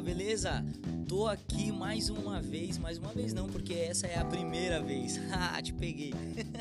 [0.00, 0.64] beleza?
[1.08, 5.18] Tô aqui mais uma vez, mais uma vez não, porque essa é a primeira vez.
[5.32, 6.12] Ah, te peguei.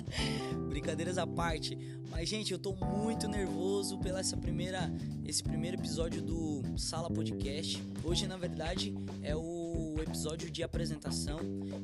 [0.69, 1.77] Brincadeiras à parte.
[2.09, 4.91] Mas gente, eu tô muito nervoso pela essa primeira
[5.25, 7.81] esse primeiro episódio do Sala Podcast.
[8.03, 11.39] Hoje, na verdade, é o episódio de apresentação.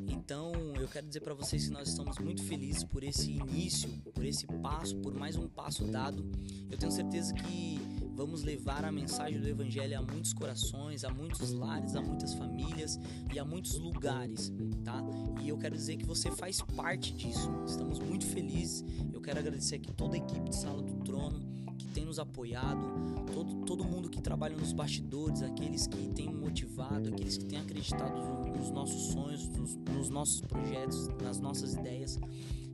[0.07, 4.23] Então, eu quero dizer para vocês que nós estamos muito felizes por esse início, por
[4.23, 6.23] esse passo, por mais um passo dado.
[6.69, 7.79] Eu tenho certeza que
[8.21, 12.99] Vamos levar a mensagem do Evangelho a muitos corações, a muitos lares, a muitas famílias
[13.33, 14.53] e a muitos lugares,
[14.83, 15.03] tá?
[15.41, 17.51] E eu quero dizer que você faz parte disso.
[17.65, 18.85] Estamos muito felizes.
[19.11, 21.39] Eu quero agradecer aqui toda a equipe de Sala do Trono
[21.79, 27.09] que tem nos apoiado, todo, todo mundo que trabalha nos bastidores, aqueles que têm motivado,
[27.09, 28.21] aqueles que têm acreditado
[28.55, 32.19] nos nossos sonhos, nos, nos nossos projetos, nas nossas ideias.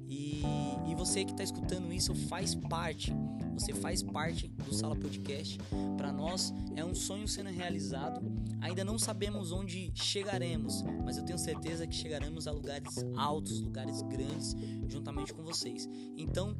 [0.10, 0.44] E,
[0.90, 3.14] e você que está escutando isso faz parte,
[3.60, 5.58] você faz parte do Sala Podcast.
[5.98, 8.22] Para nós é um sonho sendo realizado.
[8.62, 14.04] Ainda não sabemos onde chegaremos, mas eu tenho certeza que chegaremos a lugares altos, lugares
[14.04, 14.55] grandes,
[14.88, 15.90] juntamente com vocês.
[16.16, 16.55] Então,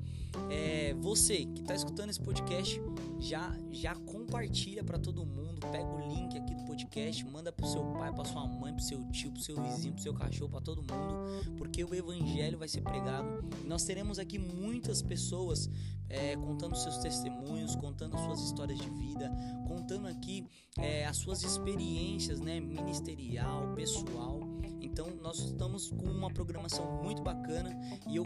[0.50, 2.82] é, você que está escutando esse podcast,
[3.20, 7.84] já já compartilha para todo mundo, pega o link aqui do podcast, manda pro seu
[7.94, 10.82] pai, para sua mãe, pro seu tio, pro seu vizinho, pro seu cachorro, para todo
[10.82, 13.44] mundo, porque o evangelho vai ser pregado.
[13.66, 15.70] Nós teremos aqui muitas pessoas
[16.10, 19.32] é, contando seus testemunhos, contando as suas histórias de vida,
[19.68, 20.46] contando aqui
[20.78, 24.40] é, as suas experiências, né, ministerial, pessoal.
[24.82, 27.78] Então nós estamos com uma programação muito bacana
[28.08, 28.26] e eu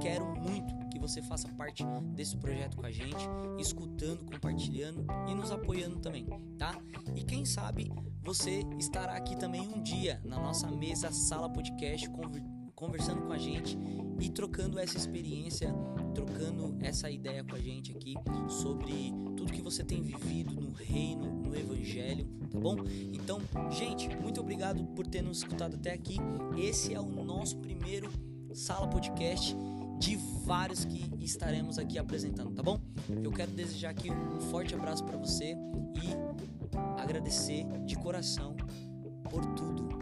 [0.00, 5.50] quero muito que você faça parte desse projeto com a gente, escutando, compartilhando e nos
[5.50, 6.26] apoiando também,
[6.58, 6.78] tá?
[7.16, 7.90] E quem sabe
[8.22, 12.08] você estará aqui também um dia na nossa mesa Sala Podcast
[12.80, 13.78] conversando com a gente
[14.18, 15.70] e trocando essa experiência,
[16.14, 18.14] trocando essa ideia com a gente aqui
[18.48, 22.76] sobre tudo que você tem vivido no reino, no evangelho, tá bom?
[23.12, 23.38] Então,
[23.70, 26.16] gente, muito obrigado por ter nos escutado até aqui.
[26.56, 28.10] Esse é o nosso primeiro
[28.54, 29.54] Sala Podcast
[29.98, 32.80] de vários que estaremos aqui apresentando, tá bom?
[33.22, 35.54] Eu quero desejar aqui um forte abraço para você
[35.96, 38.56] e agradecer de coração
[39.30, 39.99] por tudo,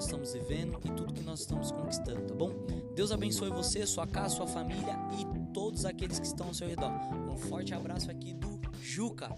[0.00, 2.50] nós estamos vivendo e tudo que nós estamos conquistando, tá bom?
[2.94, 6.90] Deus abençoe você, sua casa, sua família e todos aqueles que estão ao seu redor.
[7.30, 9.28] Um forte abraço aqui do Juca.